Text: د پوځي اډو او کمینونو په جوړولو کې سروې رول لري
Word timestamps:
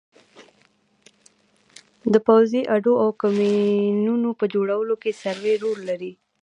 د 2.13 2.15
پوځي 2.27 2.61
اډو 2.75 2.93
او 3.03 3.09
کمینونو 3.21 4.29
په 4.39 4.45
جوړولو 4.53 4.95
کې 5.01 5.11
سروې 5.21 5.55
رول 5.63 5.79
لري 5.89 6.11